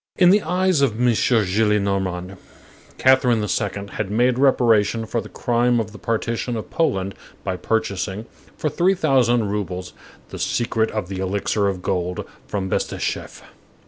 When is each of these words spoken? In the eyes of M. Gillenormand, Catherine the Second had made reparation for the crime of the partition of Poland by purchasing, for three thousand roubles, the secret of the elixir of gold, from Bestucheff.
In 0.17 0.31
the 0.31 0.41
eyes 0.41 0.81
of 0.81 0.99
M. 0.99 1.09
Gillenormand, 1.13 2.35
Catherine 2.97 3.41
the 3.41 3.47
Second 3.47 3.91
had 3.91 4.09
made 4.09 4.39
reparation 4.39 5.05
for 5.05 5.21
the 5.21 5.29
crime 5.29 5.79
of 5.79 5.91
the 5.91 5.99
partition 5.99 6.57
of 6.57 6.71
Poland 6.71 7.13
by 7.43 7.55
purchasing, 7.55 8.25
for 8.57 8.67
three 8.67 8.95
thousand 8.95 9.49
roubles, 9.51 9.93
the 10.29 10.39
secret 10.39 10.89
of 10.89 11.07
the 11.07 11.19
elixir 11.19 11.67
of 11.67 11.83
gold, 11.83 12.25
from 12.47 12.67
Bestucheff. 12.67 13.43